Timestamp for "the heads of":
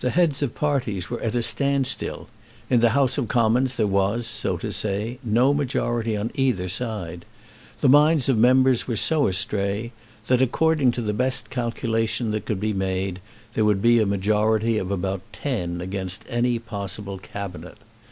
0.00-0.56